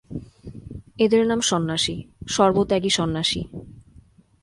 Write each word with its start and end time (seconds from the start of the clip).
এদের 0.97 1.21
নাম 1.27 1.39
সন্ন্যাসী, 1.41 1.95
সর্বত্যাগী 2.27 2.89
সন্ন্যাসী। 2.89 3.41